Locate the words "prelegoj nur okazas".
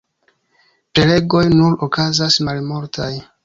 0.95-2.41